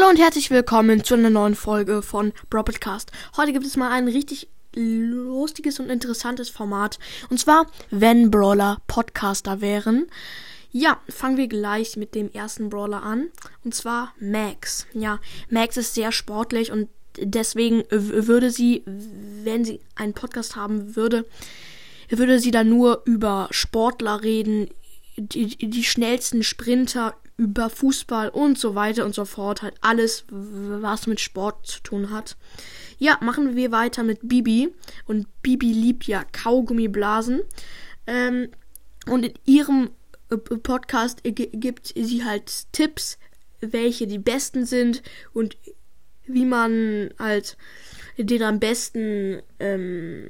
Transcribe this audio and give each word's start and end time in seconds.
Hallo 0.00 0.08
und 0.08 0.18
herzlich 0.18 0.50
willkommen 0.50 1.04
zu 1.04 1.12
einer 1.12 1.28
neuen 1.28 1.54
Folge 1.54 2.00
von 2.00 2.32
Broadcast. 2.48 3.12
Heute 3.36 3.52
gibt 3.52 3.66
es 3.66 3.76
mal 3.76 3.90
ein 3.90 4.08
richtig 4.08 4.48
lustiges 4.74 5.78
und 5.78 5.90
interessantes 5.90 6.48
Format. 6.48 6.98
Und 7.28 7.38
zwar, 7.38 7.66
wenn 7.90 8.30
Brawler 8.30 8.80
Podcaster 8.86 9.60
wären. 9.60 10.06
Ja, 10.72 10.98
fangen 11.10 11.36
wir 11.36 11.48
gleich 11.48 11.98
mit 11.98 12.14
dem 12.14 12.32
ersten 12.32 12.70
Brawler 12.70 13.02
an. 13.02 13.28
Und 13.62 13.74
zwar 13.74 14.14
Max. 14.18 14.86
Ja, 14.94 15.20
Max 15.50 15.76
ist 15.76 15.94
sehr 15.94 16.12
sportlich 16.12 16.72
und 16.72 16.88
deswegen 17.18 17.84
würde 17.90 18.50
sie, 18.50 18.82
wenn 18.86 19.66
sie 19.66 19.80
einen 19.96 20.14
Podcast 20.14 20.56
haben 20.56 20.96
würde, 20.96 21.26
würde 22.08 22.40
sie 22.40 22.52
dann 22.52 22.70
nur 22.70 23.02
über 23.04 23.48
Sportler 23.50 24.22
reden, 24.22 24.70
die, 25.18 25.48
die 25.56 25.84
schnellsten 25.84 26.42
Sprinter, 26.42 27.16
über 27.40 27.70
Fußball 27.70 28.28
und 28.28 28.58
so 28.58 28.74
weiter 28.74 29.06
und 29.06 29.14
so 29.14 29.24
fort. 29.24 29.62
Halt 29.62 29.74
alles, 29.80 30.24
was 30.28 31.06
mit 31.06 31.20
Sport 31.20 31.66
zu 31.66 31.80
tun 31.80 32.10
hat. 32.10 32.36
Ja, 32.98 33.16
machen 33.22 33.56
wir 33.56 33.72
weiter 33.72 34.02
mit 34.02 34.18
Bibi. 34.22 34.68
Und 35.06 35.26
Bibi 35.40 35.72
liebt 35.72 36.04
ja 36.04 36.22
Kaugummiblasen. 36.32 37.40
Ähm, 38.06 38.50
und 39.06 39.24
in 39.24 39.32
ihrem 39.46 39.90
äh, 40.30 40.36
Podcast 40.36 41.22
gibt 41.24 41.94
sie 41.96 42.24
halt 42.26 42.70
Tipps, 42.72 43.18
welche 43.60 44.06
die 44.06 44.18
besten 44.18 44.66
sind 44.66 45.02
und 45.32 45.56
wie 46.26 46.44
man 46.44 47.10
halt 47.18 47.56
den 48.18 48.42
am 48.42 48.60
besten 48.60 49.40
ähm, 49.58 50.28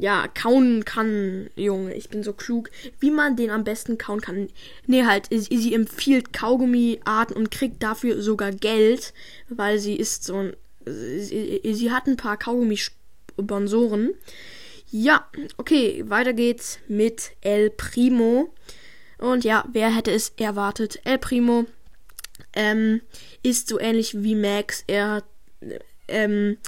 ja, 0.00 0.28
kauen 0.28 0.84
kann, 0.84 1.50
Junge, 1.56 1.94
ich 1.94 2.08
bin 2.08 2.22
so 2.22 2.32
klug, 2.32 2.70
wie 3.00 3.10
man 3.10 3.36
den 3.36 3.50
am 3.50 3.64
besten 3.64 3.98
kauen 3.98 4.20
kann. 4.20 4.48
Nee, 4.86 5.04
halt, 5.04 5.28
sie, 5.30 5.74
empfiehlt 5.74 6.32
Kaugummi-Arten 6.32 7.34
und 7.34 7.50
kriegt 7.50 7.82
dafür 7.82 8.22
sogar 8.22 8.50
Geld, 8.52 9.12
weil 9.48 9.78
sie 9.78 9.96
ist 9.96 10.24
so 10.24 10.36
ein, 10.36 10.56
sie, 10.86 11.60
sie 11.64 11.92
hat 11.92 12.06
ein 12.06 12.16
paar 12.16 12.38
Kaugummi-Sponsoren. 12.38 14.14
Ja, 14.90 15.28
okay, 15.56 16.04
weiter 16.06 16.32
geht's 16.32 16.78
mit 16.88 17.32
El 17.40 17.70
Primo. 17.70 18.52
Und 19.18 19.44
ja, 19.44 19.64
wer 19.72 19.94
hätte 19.94 20.12
es 20.12 20.32
erwartet? 20.36 21.00
El 21.04 21.18
Primo 21.18 21.66
ähm, 22.52 23.00
ist 23.42 23.68
so 23.68 23.78
ähnlich 23.78 24.22
wie 24.22 24.34
Max. 24.34 24.84
Er 24.86 25.24
ähm, 26.08 26.58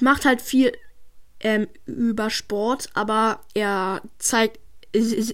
macht 0.00 0.24
halt 0.24 0.40
viel 0.40 0.72
ähm, 1.40 1.68
über 1.86 2.30
Sport, 2.30 2.90
aber 2.94 3.40
er 3.54 4.02
zeigt 4.18 4.58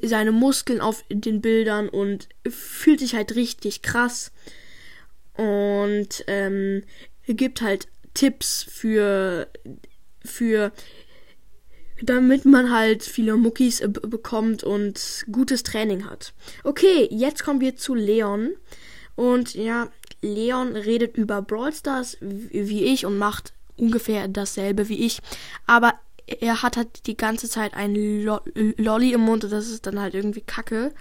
seine 0.02 0.33
Muskeln 0.33 0.80
auf 0.80 1.05
den 1.08 1.41
Bildern 1.41 1.88
und 1.88 2.28
fühlt 2.48 3.00
sich 3.00 3.14
halt 3.14 3.36
richtig 3.36 3.83
krass 3.83 4.33
und 5.36 6.24
ähm, 6.27 6.83
gibt 7.27 7.62
halt 7.62 7.88
Tipps 8.14 8.64
für 8.69 9.48
für 10.24 10.72
damit 12.02 12.44
man 12.44 12.72
halt 12.72 13.05
viele 13.05 13.36
Muckis 13.36 13.80
äh, 13.80 13.89
bekommt 13.89 14.64
und 14.64 15.24
gutes 15.30 15.62
Training 15.62 16.08
hat. 16.08 16.33
Okay, 16.64 17.08
jetzt 17.11 17.44
kommen 17.44 17.61
wir 17.61 17.77
zu 17.77 17.94
Leon 17.94 18.55
und 19.14 19.55
ja, 19.55 19.89
Leon 20.20 20.74
redet 20.74 21.16
über 21.16 21.42
Brawl 21.42 21.72
Stars 21.72 22.16
wie 22.20 22.84
ich 22.84 23.06
und 23.06 23.18
macht 23.18 23.52
ungefähr 23.77 24.28
dasselbe 24.28 24.89
wie 24.89 25.05
ich. 25.05 25.20
Aber 25.67 25.94
er 26.27 26.62
hat 26.62 26.77
halt 26.77 27.06
die 27.06 27.17
ganze 27.17 27.48
Zeit 27.48 27.75
ein 27.75 27.94
Lo 28.22 28.41
Lolli 28.55 29.12
im 29.12 29.20
Mund 29.20 29.44
und 29.44 29.53
das 29.53 29.69
ist 29.69 29.86
dann 29.86 30.00
halt 30.00 30.14
irgendwie 30.14 30.41
kacke. 30.41 30.92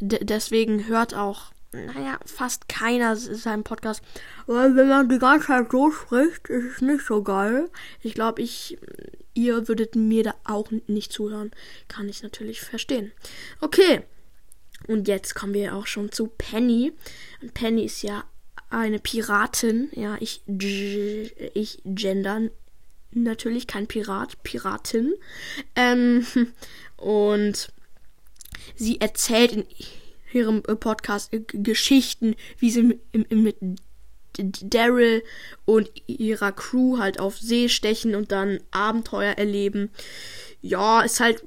D 0.00 0.18
deswegen 0.22 0.86
hört 0.86 1.14
auch, 1.14 1.52
naja, 1.72 2.18
fast 2.24 2.68
keiner 2.68 3.16
seinen 3.16 3.64
Podcast. 3.64 4.02
Weil 4.46 4.76
wenn 4.76 4.88
man 4.88 5.08
die 5.08 5.18
ganze 5.18 5.48
Zeit 5.48 5.70
so 5.70 5.90
spricht, 5.90 6.48
ist 6.48 6.76
es 6.76 6.80
nicht 6.80 7.04
so 7.06 7.22
geil. 7.22 7.70
Ich 8.02 8.14
glaube, 8.14 8.42
ich, 8.42 8.78
ihr 9.34 9.68
würdet 9.68 9.94
mir 9.94 10.24
da 10.24 10.34
auch 10.44 10.70
nicht 10.88 11.12
zuhören. 11.12 11.52
Kann 11.88 12.08
ich 12.08 12.22
natürlich 12.22 12.60
verstehen. 12.60 13.12
Okay. 13.60 14.02
Und 14.88 15.08
jetzt 15.08 15.34
kommen 15.34 15.54
wir 15.54 15.76
auch 15.76 15.86
schon 15.86 16.10
zu 16.10 16.26
Penny. 16.26 16.92
Und 17.42 17.54
Penny 17.54 17.84
ist 17.84 18.02
ja 18.02 18.24
eine 18.68 18.98
Piratin. 18.98 19.88
Ja, 19.92 20.16
ich, 20.20 20.42
ich 20.46 21.80
gender 21.84 22.50
natürlich 23.12 23.66
kein 23.66 23.86
Pirat, 23.86 24.42
Piratin. 24.42 25.14
Ähm, 25.74 26.26
und 26.96 27.72
sie 28.76 29.00
erzählt 29.00 29.52
in 29.52 29.64
ihrem 30.32 30.62
Podcast 30.62 31.30
Geschichten, 31.48 32.36
wie 32.58 32.70
sie 32.70 33.00
mit 33.12 33.56
Daryl 34.38 35.22
und 35.64 35.90
ihrer 36.06 36.52
Crew 36.52 36.98
halt 36.98 37.18
auf 37.18 37.38
See 37.38 37.68
stechen 37.68 38.14
und 38.14 38.30
dann 38.30 38.60
Abenteuer 38.70 39.32
erleben. 39.32 39.90
Ja, 40.62 41.02
ist 41.02 41.20
halt, 41.20 41.42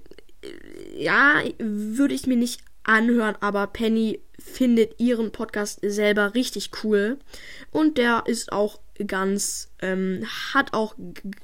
ja, 0.95 1.41
würde 1.59 2.13
ich 2.13 2.27
mir 2.27 2.35
nicht 2.35 2.61
anhören, 2.83 3.35
aber 3.39 3.67
Penny 3.67 4.21
findet 4.37 4.99
ihren 4.99 5.31
Podcast 5.31 5.79
selber 5.83 6.35
richtig 6.35 6.71
cool 6.83 7.17
und 7.71 7.97
der 7.97 8.23
ist 8.25 8.51
auch 8.51 8.79
ganz, 9.07 9.71
ähm, 9.81 10.25
hat 10.53 10.73
auch 10.73 10.95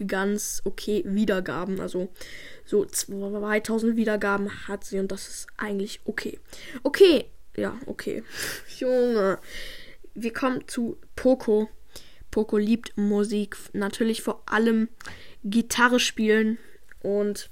ganz 0.05 0.61
okay 0.65 1.03
Wiedergaben, 1.05 1.79
also 1.79 2.09
so 2.65 2.85
2000 2.85 3.95
Wiedergaben 3.95 4.67
hat 4.67 4.83
sie 4.83 4.99
und 4.99 5.11
das 5.11 5.27
ist 5.27 5.47
eigentlich 5.57 6.01
okay. 6.05 6.39
Okay, 6.83 7.25
ja, 7.55 7.77
okay. 7.85 8.23
Junge, 8.77 9.39
wir 10.13 10.33
kommen 10.33 10.67
zu 10.67 10.97
Poco. 11.15 11.69
Poco 12.31 12.57
liebt 12.57 12.95
Musik, 12.95 13.57
natürlich 13.73 14.21
vor 14.21 14.43
allem 14.45 14.89
Gitarre 15.43 15.99
spielen 15.99 16.59
und 17.01 17.49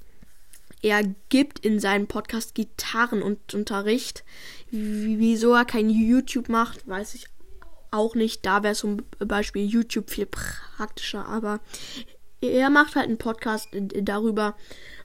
er 0.88 1.04
gibt 1.30 1.60
in 1.60 1.80
seinem 1.80 2.08
Podcast 2.08 2.56
Gitarrenunterricht. 2.56 4.24
Wieso 4.72 5.54
er 5.54 5.66
kein 5.66 5.90
YouTube 5.90 6.48
macht, 6.50 6.88
weiß 6.88 7.14
ich 7.16 7.28
auch 7.92 8.16
nicht. 8.16 8.46
Da 8.46 8.64
wäre 8.64 8.74
zum 8.74 9.04
Beispiel 9.20 9.66
YouTube 9.66 10.10
viel 10.10 10.26
praktischer. 10.26 11.26
Aber 11.26 11.60
er 12.42 12.70
macht 12.70 12.96
halt 12.96 13.08
einen 13.08 13.18
Podcast 13.18 13.70
darüber 13.74 14.56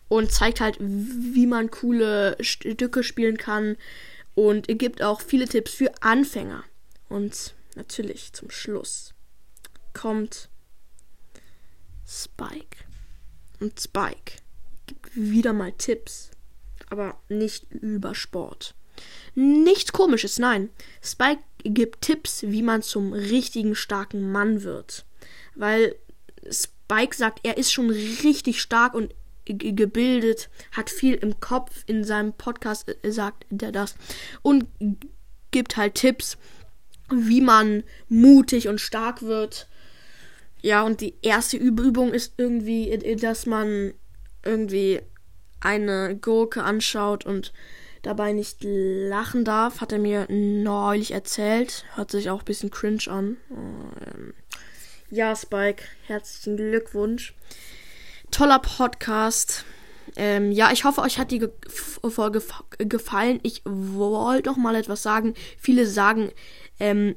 und 0.08 0.30
zeigt 0.30 0.60
halt, 0.60 0.76
wie 0.78 1.46
man 1.46 1.70
coole 1.70 2.36
Stücke 2.40 3.02
spielen 3.02 3.36
kann. 3.36 3.76
Und 4.34 4.68
er 4.68 4.76
gibt 4.76 5.02
auch 5.02 5.20
viele 5.20 5.48
Tipps 5.48 5.72
für 5.72 5.92
Anfänger. 6.00 6.64
Und 7.08 7.54
natürlich 7.74 8.32
zum 8.32 8.50
Schluss 8.50 9.14
kommt 9.94 10.48
Spike. 12.06 12.84
Und 13.60 13.80
Spike 13.80 14.42
wieder 15.14 15.52
mal 15.52 15.72
Tipps, 15.72 16.30
aber 16.88 17.18
nicht 17.28 17.70
über 17.72 18.14
Sport. 18.14 18.74
Nichts 19.34 19.92
komisches, 19.92 20.38
nein. 20.38 20.70
Spike 21.02 21.42
gibt 21.64 22.02
Tipps, 22.02 22.42
wie 22.42 22.62
man 22.62 22.82
zum 22.82 23.12
richtigen 23.12 23.74
starken 23.74 24.30
Mann 24.30 24.62
wird. 24.62 25.04
Weil 25.54 25.96
Spike 26.50 27.16
sagt, 27.16 27.40
er 27.42 27.56
ist 27.56 27.72
schon 27.72 27.90
richtig 27.90 28.60
stark 28.60 28.94
und 28.94 29.14
gebildet, 29.44 30.50
hat 30.72 30.90
viel 30.90 31.14
im 31.14 31.40
Kopf. 31.40 31.84
In 31.86 32.04
seinem 32.04 32.32
Podcast 32.32 32.88
äh, 32.88 33.10
sagt 33.10 33.46
er 33.60 33.72
das. 33.72 33.94
Und 34.42 34.66
gibt 35.50 35.76
halt 35.76 35.94
Tipps, 35.94 36.36
wie 37.10 37.40
man 37.40 37.84
mutig 38.08 38.68
und 38.68 38.80
stark 38.80 39.22
wird. 39.22 39.68
Ja, 40.62 40.82
und 40.82 41.00
die 41.00 41.14
erste 41.22 41.56
Übung 41.56 42.12
ist 42.12 42.34
irgendwie, 42.36 42.96
dass 43.16 43.46
man 43.46 43.94
irgendwie 44.44 45.00
eine 45.60 46.16
Gurke 46.16 46.62
anschaut 46.62 47.24
und 47.24 47.52
dabei 48.02 48.32
nicht 48.32 48.58
lachen 48.62 49.44
darf, 49.44 49.80
hat 49.80 49.92
er 49.92 49.98
mir 49.98 50.26
neulich 50.28 51.12
erzählt. 51.12 51.84
Hört 51.94 52.10
sich 52.10 52.30
auch 52.30 52.40
ein 52.40 52.44
bisschen 52.44 52.70
cringe 52.70 53.06
an. 53.08 53.36
Ähm, 53.50 54.34
ja, 55.10 55.36
Spike, 55.36 55.84
herzlichen 56.06 56.56
Glückwunsch. 56.56 57.34
Toller 58.30 58.58
Podcast. 58.58 59.64
Ähm, 60.16 60.52
ja, 60.52 60.72
ich 60.72 60.84
hoffe, 60.84 61.00
euch 61.02 61.18
hat 61.18 61.30
die 61.30 61.46
Folge 61.68 62.42
gefallen. 62.78 63.38
Ich 63.42 63.62
wollte 63.64 64.44
doch 64.44 64.56
mal 64.56 64.74
etwas 64.74 65.02
sagen. 65.02 65.34
Viele 65.58 65.86
sagen, 65.86 66.32
ähm, 66.80 67.14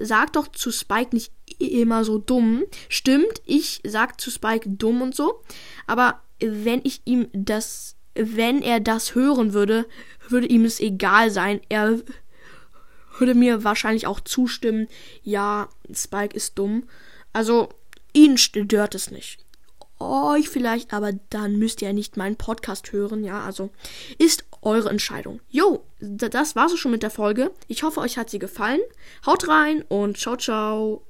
sag 0.00 0.32
doch 0.32 0.48
zu 0.48 0.70
Spike 0.70 1.14
nicht 1.14 1.32
immer 1.58 2.04
so 2.04 2.18
dumm. 2.18 2.64
Stimmt, 2.88 3.42
ich 3.44 3.80
sag 3.86 4.20
zu 4.20 4.30
Spike 4.30 4.68
dumm 4.68 5.02
und 5.02 5.14
so. 5.14 5.42
Aber 5.86 6.20
wenn 6.40 6.80
ich 6.84 7.02
ihm 7.04 7.28
das, 7.32 7.96
wenn 8.14 8.62
er 8.62 8.80
das 8.80 9.14
hören 9.14 9.52
würde, 9.52 9.86
würde 10.28 10.46
ihm 10.46 10.64
es 10.64 10.80
egal 10.80 11.30
sein. 11.30 11.60
Er 11.68 12.00
würde 13.18 13.34
mir 13.34 13.64
wahrscheinlich 13.64 14.06
auch 14.06 14.20
zustimmen, 14.20 14.88
ja, 15.22 15.68
Spike 15.92 16.36
ist 16.36 16.58
dumm. 16.58 16.84
Also, 17.32 17.68
ihn 18.12 18.38
stört 18.38 18.94
es 18.94 19.10
nicht. 19.10 19.44
Euch 19.98 20.48
vielleicht, 20.48 20.92
aber 20.92 21.12
dann 21.30 21.58
müsst 21.58 21.82
ihr 21.82 21.88
ja 21.88 21.94
nicht 21.94 22.16
meinen 22.16 22.36
Podcast 22.36 22.92
hören, 22.92 23.24
ja. 23.24 23.44
Also, 23.44 23.70
ist 24.18 24.44
eure 24.62 24.90
Entscheidung. 24.90 25.40
Jo, 25.48 25.84
das 26.00 26.54
war's 26.56 26.78
schon 26.78 26.92
mit 26.92 27.02
der 27.02 27.10
Folge. 27.10 27.50
Ich 27.66 27.82
hoffe, 27.82 28.00
euch 28.00 28.18
hat 28.18 28.30
sie 28.30 28.38
gefallen. 28.38 28.80
Haut 29.26 29.48
rein 29.48 29.82
und 29.88 30.18
ciao, 30.18 30.36
ciao. 30.36 31.07